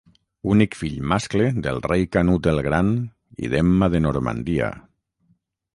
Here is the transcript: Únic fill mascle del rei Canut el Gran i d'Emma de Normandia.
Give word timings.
Únic 0.53 0.77
fill 0.79 0.95
mascle 1.11 1.49
del 1.67 1.83
rei 1.85 2.07
Canut 2.17 2.49
el 2.55 2.63
Gran 2.69 2.91
i 3.49 3.53
d'Emma 3.53 3.95
de 3.97 4.05
Normandia. 4.09 4.75